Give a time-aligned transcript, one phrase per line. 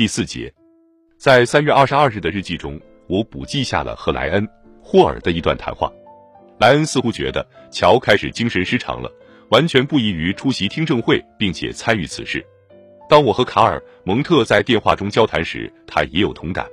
[0.00, 0.50] 第四节，
[1.18, 4.42] 在三月二十二日的日记中，我补记下了和莱恩·
[4.82, 5.92] 霍尔的一段谈话。
[6.58, 9.12] 莱恩似乎觉得乔开始精神失常了，
[9.50, 12.42] 完全不宜于出席听证会，并且参与此事。
[13.10, 16.66] 当我和卡尔·蒙特在电话中交谈时，他也有同感。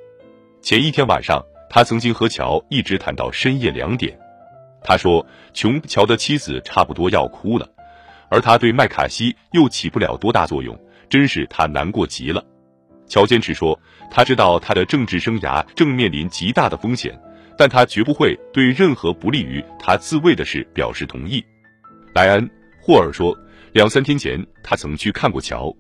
[0.62, 4.18] 前一天晚上，他曾经和乔一直谈到深夜两点。
[4.82, 7.68] 他说，琼乔的妻子差不多要哭了，
[8.30, 12.42] 而他对麦卡锡又起不了多大作用，真是他难过极了。
[13.08, 13.80] 乔坚持说，
[14.12, 17.18] 他知道他的政治生涯正面临极大的风险，
[17.58, 21.44] 但他绝不会对任何不利于他自卫的事表示同意。
[22.14, 22.48] 莱恩·
[22.82, 23.38] 霍尔说，
[23.74, 25.74] 两三天前他曾去看过乔。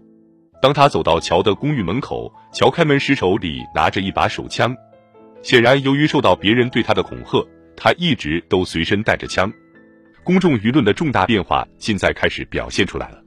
[0.61, 4.75] 当他走到乔的公寓门口，乔开门时手里拿着一把手枪。
[5.43, 9.51] 显然，由于受到别人对他的恐吓，他一直都随身带着枪。
[10.23, 13.21] 公众舆论的重大变化现在开始表现出来了。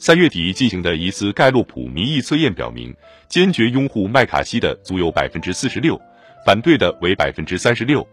[0.00, 2.94] 三月底进行的一次盖洛普民意测验表明，
[3.28, 6.00] 坚决拥护麦卡锡的足有百分之四十六，
[6.46, 8.06] 反对的为百分之三十六。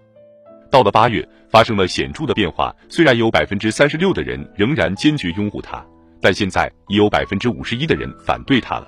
[0.72, 5.86] 到了八月，发生了显著的变化，虽然有百分之三十六的人仍然坚决拥护他。
[6.20, 8.88] 但现在已有百分之五十一的人反对他了。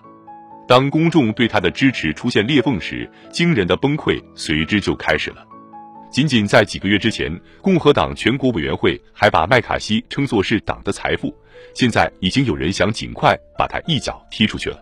[0.67, 5.45] 当公众对他的支持出现裂缝时，惊人的崩溃随之就开始了。
[6.09, 7.29] 仅仅在几个月之前，
[7.61, 11.35] 共和党全国委员会还把麦卡锡称作是党的财富，
[11.73, 14.81] 现在已经有人想尽快把他一脚踢出去了。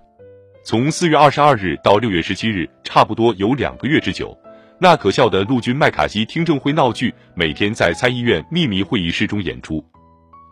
[0.64, 4.38] 从四月二十二日到六月十七日，差不多有两个月之久，
[4.80, 9.84] 那可笑的陆军麦卡锡听证会闹剧每天在参议院秘密会议室中演出。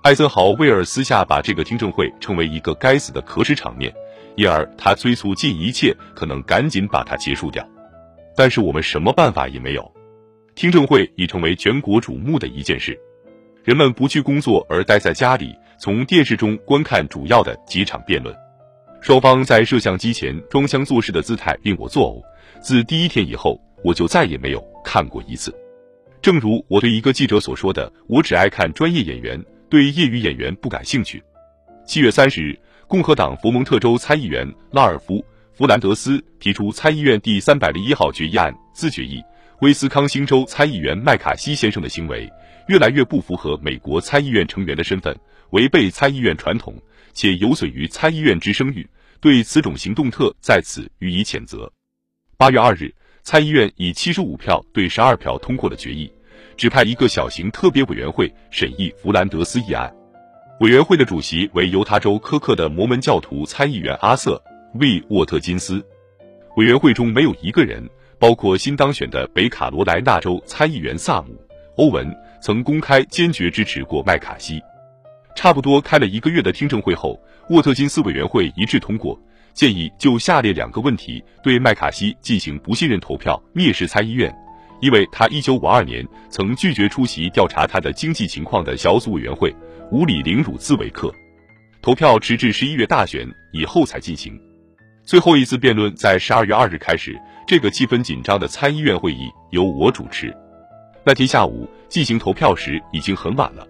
[0.02, 3.94] 艾森豪威尔私下把这个听证会称为一个该死的可耻场面，
[4.36, 7.66] 因而他催促尽一切可能赶紧把它结束掉。
[8.36, 9.94] 但是我们什么办法也没有，
[10.56, 12.98] 听证会已成为全国瞩目的一件事。
[13.64, 18.36] 人们不去工作而待在家里，从电视中观看主要的几场辩论。
[19.02, 22.22] 双方在摄像机前装腔作势的姿态令我作呕。
[22.62, 25.54] 自第一天以后，我就再也没有看过一次。
[26.22, 31.20] 正如我对一个记者所说的：“我只爱看专业演员。”对业余演员不感兴趣。
[31.84, 32.56] 七月三十日，
[32.88, 35.16] 共和党佛蒙特州参议员拉尔夫·
[35.52, 39.20] 弗兰德斯提出参议院第三百零一号决议案自决议。
[39.64, 42.30] 威斯康星州参议员麦卡锡先生的行为
[42.68, 45.18] 越来越不符合美国参议院成员的身份，
[45.52, 46.76] 违背参议院传统，
[47.14, 48.86] 且有损于参议院之声誉。
[49.22, 51.72] 对此种行动特在此予以谴责。
[52.36, 56.12] 八月二日，参议院以七十五票对十二票通过了决议。
[56.58, 59.90] 指派一个小型特别委员会审议弗兰德斯议案。
[60.60, 64.44] 委员会的主席为犹他州科克的摩门教徒参议员阿瑟
[64.76, 65.82] ·V· 沃特金斯。
[66.58, 67.90] 委员会中没有一个人，
[68.24, 71.34] 包括新当选的北卡罗来纳州参议员萨姆·
[71.76, 72.10] 欧文，
[72.42, 74.62] 曾公开坚决支持过麦卡锡。
[75.36, 79.20] 差不多开了一个月的听证会后，沃特金斯委员会一致通过
[79.52, 84.34] 建议，就下列两个问题对麦卡锡进行不信任投票，蔑视参议院。
[84.80, 89.54] 因为他一九五二年曾拒绝出席调查他的经济情况的小组委员会，
[89.92, 91.14] 无理凌辱兹维克。
[91.82, 94.40] 投票迟至十一月大选以后才进行。
[95.06, 97.20] 最后一次辩论在十二月二日开始。
[97.46, 100.36] 这个气氛紧张的参议院会议由我主持。
[101.06, 103.68] 那天下午进行投票时已经很晚了。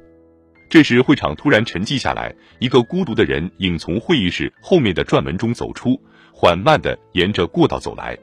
[0.69, 5.99] 这时会场突然沉寂下来，一个孤独的人影从会议室后面的转门中走出，
[6.33, 8.17] 缓慢地沿着过道走来。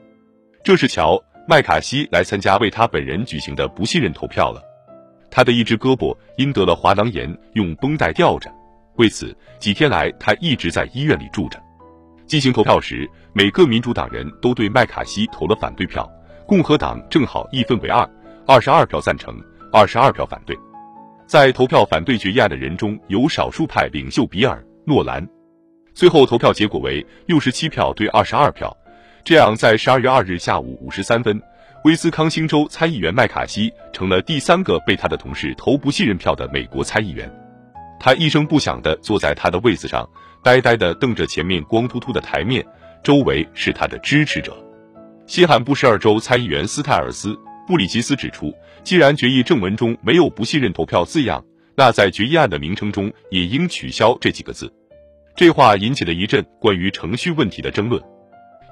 [0.63, 1.21] 这是乔。
[1.47, 4.61] 麦卡锡来参加为他本人举行的不信任投票了。
[5.31, 8.49] 他的一只胳膊因得了滑囊炎，用绷带吊着。
[8.97, 11.61] 为此，几天来他一直在医院里住着。
[12.31, 16.09] 进行投票时，每个民主党人都对麦卡锡投了反对票，
[16.47, 18.09] 共和党正好一分为二，
[18.47, 19.37] 二十二票赞成，
[19.69, 20.57] 二十二票反对。
[21.27, 25.27] 在投票反对决议案的人中有少数派领袖比尔·诺兰。
[25.93, 28.73] 最后投票结果为六十七票对二十二票。
[29.25, 31.37] 这样，在十二月二日下午五时三分，
[31.83, 37.29] 威斯康星州参议员麦卡锡成了第三个被他的同事投不信任票的美国参议员。
[37.99, 40.09] 他一声不响地坐在他的位子上，
[40.43, 42.65] 呆呆地瞪着前面光秃秃的台面，
[43.03, 44.57] 周围是他的支持者。
[45.27, 47.29] 西汉布什尔州参议员斯泰尔斯·
[47.67, 48.53] 布里奇斯指出，
[48.83, 51.43] 既然决议正文中没有不信任投票字样，
[51.75, 54.71] 那在决议案的名称中也应取消这几个字。
[55.35, 58.01] 这话引起了一阵关于程序问题的争论。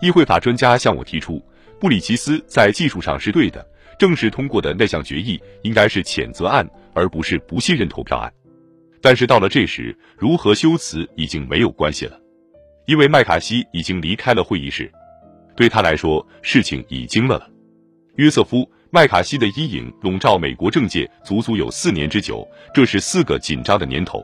[0.01, 1.42] 议会法专家向我提出，
[1.80, 3.66] 布里奇斯在技术上是对的，
[3.98, 8.33] 正式通过的那项决议应该是谴责案，而不是不信任投票案。
[9.01, 12.19] 但是到了这时，如何修辞已经没有关系了，
[12.86, 14.92] 因为麦卡锡已经离开了会议室。
[15.56, 17.50] 对他来说，事情已经了了。
[18.16, 18.57] 约瑟夫·
[18.92, 24.24] 麦卡锡的阴影笼罩美国政界足足有四年之久，这是四个紧张的年头。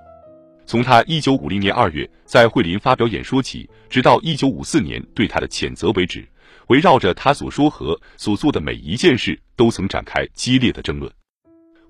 [0.66, 6.28] 从他一九五零年二月在惠林发表演说起，直到一九五四年对他的谴责为止，
[6.68, 11.12] 围绕着他所说和所做的每一件事，都曾展开激烈的争论。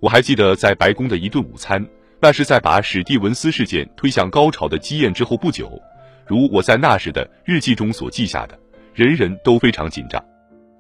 [0.02, 1.84] 我还记得在白宫的一顿午餐，
[2.26, 5.80] 那是在把史蒂文斯事件推向高潮的积宴之后不久。
[6.26, 8.58] 如我在那时的日记中所记下的，
[8.96, 10.20] 人人都非常紧张。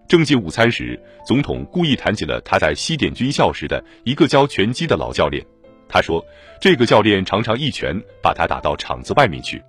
[0.08, 5.46] 正进午餐时，总统故意谈起了他在西点军校时的一个教拳击的老教练。
[5.88, 6.26] 他说，
[6.60, 9.62] 这个教练常常一拳把他打到场子外面去。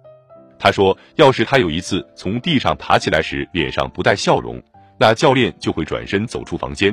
[0.58, 4.58] 他说，要是他有一次从地上爬起来时脸上不带笑容，
[4.98, 6.90] 那教练就会转身走出房间。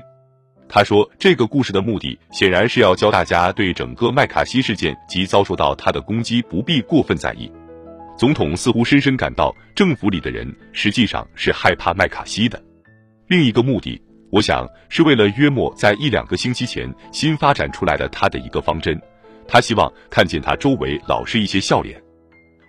[0.75, 7.47] 他说，这个故事的目的显然是要教大家对整个麦卡锡事件及遭受到他的攻击不必过分在意。
[8.17, 12.59] 总统似乎深深感到，政府里的人实际上是害怕麦卡锡的。
[13.27, 18.99] 另一个目的，我想是为了约莫在一两个星期前新发展出来的他的一个方针。
[19.47, 22.01] 他希望看见他周围老是一些笑脸。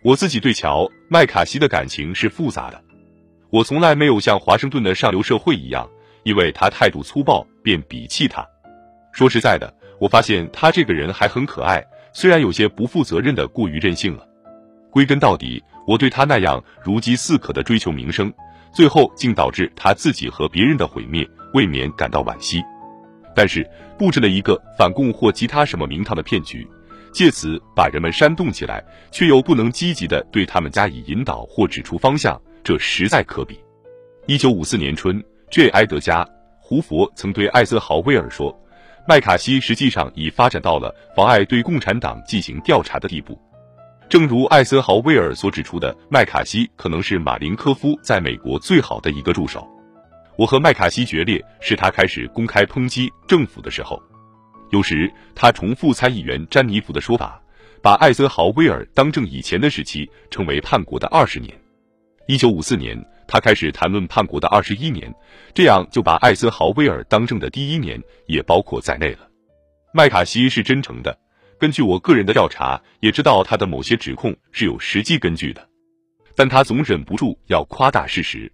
[0.02, 2.84] 我自己对乔麦卡锡的感情是复杂的。
[3.48, 5.88] 我从来没有像华盛顿的上流社会一样，
[6.24, 8.44] 因为他态度粗暴便鄙弃他。
[9.12, 14.26] 说实在的，我发现他这个人还很可爱，虽然有些不负责任的过于任性了。
[14.90, 18.32] 归根到底，我对他那样如饥似渴的追求名声，
[18.72, 22.62] 最后竟导致他自己和别人的毁灭，未免感到惋惜。
[23.34, 23.68] 但是
[23.98, 26.66] 布置了一个反共或其他什么名堂的骗局，
[27.12, 33.58] 借此把人们煽动起来，却又不能积极的对他们加以引导或指出方向，这实在可比。
[34.26, 35.22] 一九五四年春
[35.54, 35.68] ，J.
[35.68, 36.24] 埃德加·
[36.58, 38.52] 胡佛曾对艾森豪威尔说
[39.06, 43.40] ：“麦卡锡实际上已发展到了妨碍对共产党进行调查的地步。”
[44.10, 49.64] 正如艾森豪威尔所指出的，麦卡锡可能是马林科夫在美国最好的一个助手。
[50.36, 54.02] 我和麦卡锡决裂是他开始公开抨击政府的时候。
[54.70, 57.40] 有时他重复参议员詹妮弗的说法，
[57.80, 61.56] 把艾森豪威尔当政以前的时期称为叛国的二十年。
[62.26, 65.12] 一九五四年，他开始谈论叛国的二十一年，
[65.54, 69.28] 这样就把艾森豪威尔当政的第一年也包括在内了。
[69.92, 71.16] 麦卡锡是真诚的。
[71.56, 75.66] 根据我个人的调查，也知道他的某些指控是有实际根据的，
[76.34, 78.52] 但他总忍不住要夸大事实。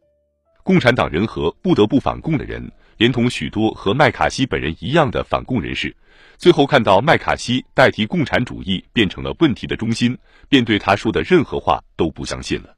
[0.63, 5.97] 共产党人和不得不反共的人，连同许多和麦卡锡本人一样的反共人士，
[6.37, 10.17] 最后看到麦卡锡代替共产主义变成了问题的中心，
[10.49, 12.77] 便对他说的任何话都不相信了。